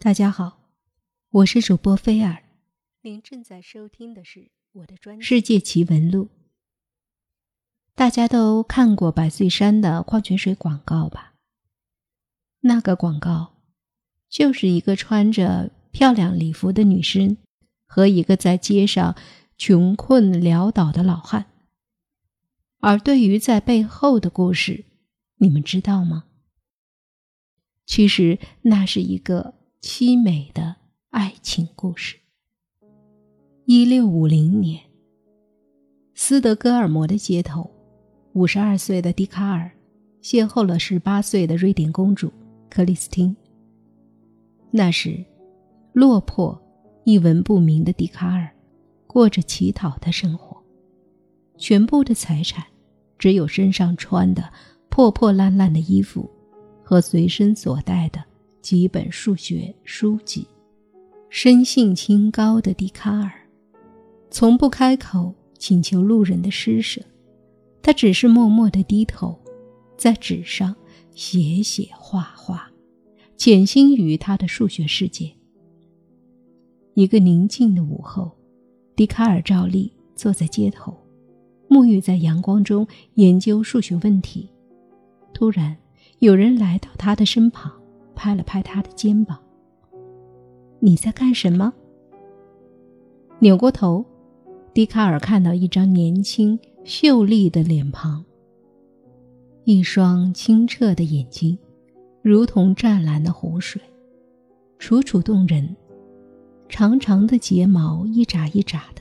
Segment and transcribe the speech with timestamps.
[0.00, 0.60] 大家好，
[1.28, 2.44] 我是主播菲尔，
[3.02, 6.26] 您正在收听的是我的专辑《世界奇闻录》。
[7.96, 11.34] 大家都看过百岁山的矿泉水广告吧？
[12.60, 13.56] 那个广告
[14.28, 17.36] 就是一个穿着漂亮礼服的女生
[17.84, 19.16] 和一个在街上
[19.56, 21.46] 穷困潦倒的老汉。
[22.78, 24.84] 而对于在背后的故事，
[25.38, 26.26] 你们知道吗？
[27.84, 29.57] 其实那是一个。
[29.90, 30.76] 凄美的
[31.08, 32.18] 爱情故事。
[33.64, 34.78] 一六五零年，
[36.14, 37.70] 斯德哥尔摩的街头，
[38.34, 39.70] 五十二岁的笛卡尔
[40.20, 42.30] 邂逅了十八岁的瑞典公主
[42.68, 43.34] 克里斯汀。
[44.70, 45.24] 那时，
[45.94, 46.60] 落魄、
[47.04, 48.46] 一文不名的笛卡尔
[49.06, 50.62] 过着乞讨的生活，
[51.56, 52.62] 全部的财产
[53.16, 54.52] 只有身上穿的
[54.90, 56.30] 破破烂烂的衣服
[56.84, 58.22] 和随身所带的。
[58.60, 60.46] 几本数学书籍，
[61.30, 63.30] 生性清高的笛卡尔，
[64.30, 67.00] 从不开口请求路人的施舍，
[67.82, 69.38] 他只是默默地低头，
[69.96, 70.74] 在纸上
[71.12, 72.70] 写写画画，
[73.36, 75.32] 潜心于他的数学世界。
[76.94, 78.32] 一个宁静的午后，
[78.96, 80.94] 笛卡尔照例坐在街头，
[81.70, 84.50] 沐浴在阳光中研究数学问题。
[85.32, 85.76] 突然，
[86.18, 87.77] 有人来到他的身旁。
[88.18, 89.38] 拍了拍他的肩膀。
[90.80, 91.72] 你在干什么？
[93.38, 94.04] 扭过头，
[94.74, 98.24] 笛卡尔看到一张年轻秀丽的脸庞，
[99.62, 101.56] 一双清澈的眼睛，
[102.20, 103.80] 如同湛蓝的湖水，
[104.80, 105.76] 楚楚动人。
[106.68, 109.00] 长长的睫毛一眨一眨的。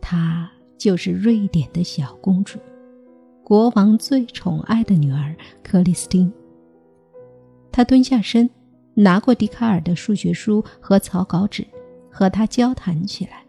[0.00, 2.58] 她就是瑞典的小公主，
[3.44, 6.32] 国王最宠爱的女儿克里斯汀。
[7.72, 8.48] 他蹲下身，
[8.94, 11.66] 拿过笛卡尔的数学书和草稿纸，
[12.10, 13.44] 和他交谈起来。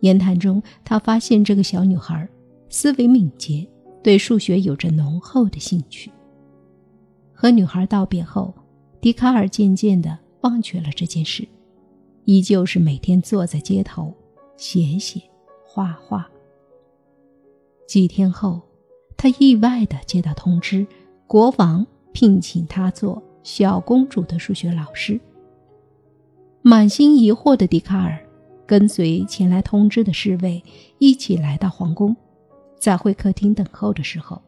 [0.00, 2.28] 言谈中，他发现这个小女孩
[2.68, 3.66] 思维敏捷，
[4.02, 6.10] 对数学有着浓厚的兴趣。
[7.32, 8.54] 和女孩道别后，
[9.00, 11.46] 笛卡尔渐渐地忘却了这件事，
[12.24, 14.14] 依旧是每天坐在街头
[14.56, 15.20] 写写
[15.64, 16.28] 画画。
[17.86, 18.60] 几天后，
[19.16, 20.86] 他意外地接到通知，
[21.26, 21.86] 国王。
[22.18, 25.20] 聘请他做小公主的数学老师。
[26.62, 28.18] 满心疑惑的笛卡尔
[28.66, 30.60] 跟随前来通知的侍卫
[30.98, 32.16] 一起来到皇宫，
[32.76, 34.42] 在会客厅等候的时候，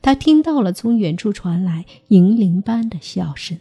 [0.00, 3.58] 他听到了从远处传来银铃般的笑声。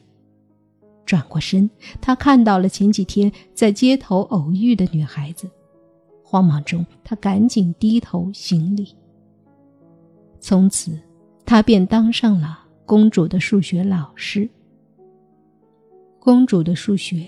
[1.03, 1.67] 转过身，
[1.99, 5.49] 他看到了前几天在街头偶遇的女孩子，
[6.23, 8.95] 慌忙中他赶紧低头行礼。
[10.39, 10.99] 从此，
[11.47, 12.64] 他便当上了。
[12.85, 14.47] 公主的数学老师。
[16.19, 17.25] 公主的数学，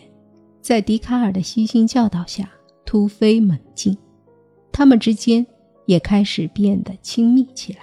[0.61, 2.49] 在笛卡尔的悉心教导下
[2.85, 3.97] 突飞猛进，
[4.71, 5.45] 他们之间
[5.85, 7.79] 也开始变得亲密起来。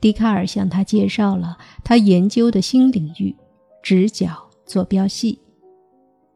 [0.00, 3.34] 笛卡尔向他介绍了他研究的新领域——
[3.82, 5.38] 直角坐标系。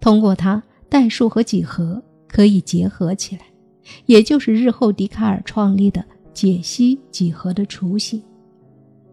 [0.01, 3.43] 通过它，代数和几何可以结合起来，
[4.07, 8.21] 也就是日后笛卡尔创立的解析几何的雏形。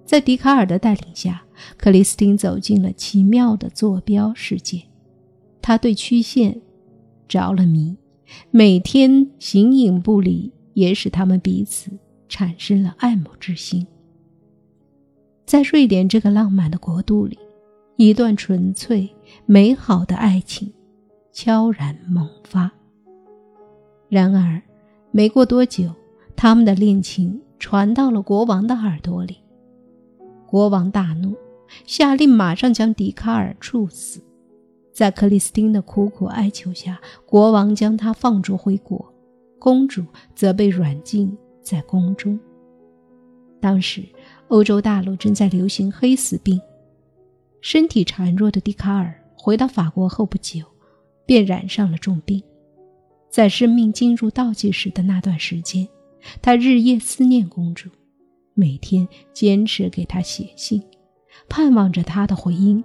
[0.08, 1.44] 在笛卡尔的带领下，
[1.76, 4.82] 克里斯汀走进了奇妙的坐标世界。
[5.62, 6.62] 他对曲线
[7.28, 7.98] 着了迷，
[8.50, 11.92] 每天形影不离，也使他们彼此
[12.30, 13.86] 产生了爱慕之心。
[15.46, 17.38] 在瑞典这个浪漫的国度里，
[17.98, 19.14] 一段纯粹
[19.46, 20.72] 美好的爱情
[21.34, 22.72] 悄然萌发。
[24.08, 24.62] 然而，
[25.12, 25.94] 没过多久，
[26.34, 29.40] 他们的恋情传到了国王的耳朵里。
[30.48, 31.36] 国王大怒，
[31.86, 34.22] 下令马上将笛卡尔处死。
[34.94, 39.14] 在克里斯汀的苦苦哀求下，国王将他放逐回国，
[39.60, 40.04] 公主
[40.34, 42.40] 则被软禁在宫中。
[43.60, 44.02] 当时，
[44.48, 46.60] 欧洲大陆正在流行黑死病，
[47.60, 50.64] 身体孱弱的笛卡尔回到法国后不久，
[51.26, 52.42] 便染上了重病。
[53.30, 55.88] 在生命进入倒计时的那段时间，
[56.42, 57.90] 他日夜思念公主。
[58.60, 60.82] 每天坚持给他写信，
[61.48, 62.84] 盼望着他的回音。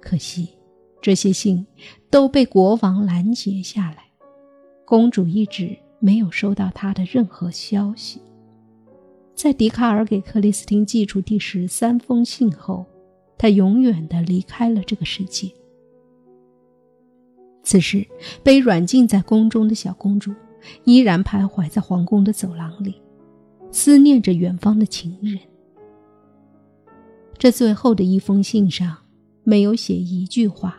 [0.00, 0.48] 可惜，
[1.00, 1.64] 这些信
[2.10, 4.08] 都被国王拦截下来。
[4.84, 8.20] 公主一直没有收到他的任何消息。
[9.36, 12.84] 在笛卡尔给克里斯汀寄出第十三封信后，
[13.38, 15.48] 他永远的离开了这个世界。
[17.62, 18.04] 此时，
[18.42, 20.34] 被软禁在宫中的小公主
[20.82, 23.00] 依然徘徊在皇宫的走廊里。
[23.70, 25.38] 思念着远方的情人。
[27.36, 28.96] 这最后的一封信上，
[29.44, 30.78] 没有写一句话，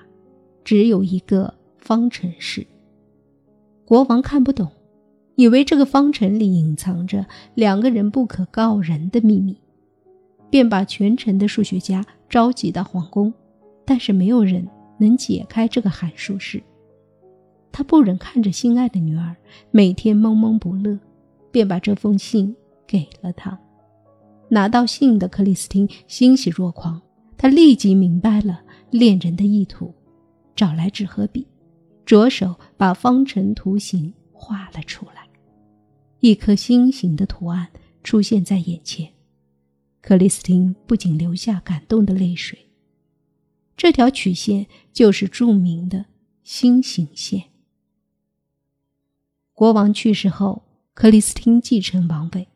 [0.63, 2.67] 只有一个方程式。
[3.85, 4.69] 国王看不懂，
[5.35, 7.25] 以为这个方程里隐藏着
[7.55, 9.57] 两个人不可告人的秘密，
[10.49, 13.33] 便把全城的数学家召集到皇宫，
[13.85, 16.61] 但是没有人能解开这个函数式。
[17.71, 19.35] 他不忍看着心爱的女儿
[19.71, 20.99] 每天闷闷不乐，
[21.51, 22.53] 便把这封信
[22.89, 23.57] 给了他。
[24.49, 26.99] 拿到信的克里斯汀欣喜若狂，
[27.37, 29.93] 他立即明白了恋人的意图，
[30.55, 31.47] 找来纸和笔。
[32.03, 35.29] 着手把方程图形画了出来，
[36.21, 37.69] 一颗心形的图案
[38.03, 39.13] 出现在眼前。
[40.01, 42.57] 克里斯汀不仅流下感动的泪水。
[43.77, 46.07] 这条曲线就是著名的
[46.43, 47.43] 心形线。
[49.53, 50.63] 国王去世后，
[50.95, 52.47] 克里斯汀继承王位。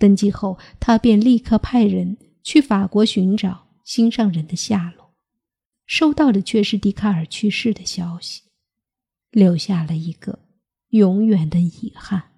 [0.00, 5.14] 登基后，他便立刻派人去法国寻找心上人的下落，
[5.86, 8.42] 收到的却是笛卡尔去世的消息。
[9.30, 10.40] 留下了一个
[10.88, 12.32] 永远的遗憾。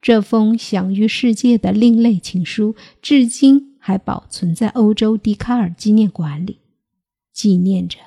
[0.00, 6.60] 这封享誉世界的另类情书，至今还保存在欧洲笛卡尔纪念馆里，
[7.34, 7.98] 纪念着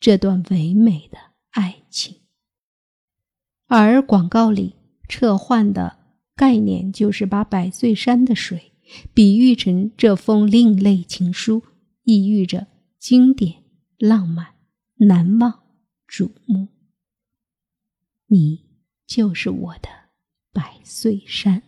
[0.00, 1.18] 这段唯美的
[1.50, 2.16] 爱情。
[3.66, 4.76] 而广告里
[5.06, 5.97] 撤换的
[6.38, 8.72] 概念，就是把百岁山的水
[9.12, 11.64] 比喻成这封另类情书，
[12.04, 12.68] 意喻着
[13.00, 13.64] 经典、
[13.98, 14.54] 浪漫、
[14.98, 15.64] 难忘。
[16.08, 16.68] 瞩目，
[18.28, 18.64] 你
[19.06, 19.88] 就是我的
[20.52, 21.64] 百岁山。